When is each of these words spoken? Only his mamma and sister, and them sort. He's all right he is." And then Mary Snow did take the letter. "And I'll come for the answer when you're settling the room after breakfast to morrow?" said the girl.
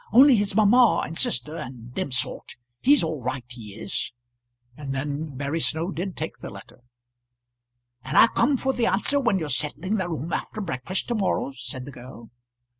Only 0.11 0.35
his 0.35 0.55
mamma 0.55 1.03
and 1.05 1.15
sister, 1.15 1.55
and 1.55 1.93
them 1.93 2.11
sort. 2.11 2.55
He's 2.79 3.03
all 3.03 3.21
right 3.21 3.45
he 3.49 3.75
is." 3.75 4.11
And 4.75 4.95
then 4.95 5.37
Mary 5.37 5.59
Snow 5.59 5.91
did 5.91 6.17
take 6.17 6.39
the 6.39 6.49
letter. 6.49 6.79
"And 8.03 8.17
I'll 8.17 8.27
come 8.29 8.57
for 8.57 8.73
the 8.73 8.87
answer 8.87 9.19
when 9.19 9.37
you're 9.37 9.47
settling 9.49 9.97
the 9.97 10.09
room 10.09 10.33
after 10.33 10.59
breakfast 10.59 11.07
to 11.09 11.13
morrow?" 11.13 11.51
said 11.51 11.85
the 11.85 11.91
girl. 11.91 12.31